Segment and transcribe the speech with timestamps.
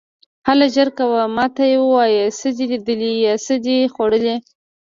[0.47, 4.35] هله ژر کوه، ما ته یې ووایه، څه دې لیدلي یا څه دې خوړلي.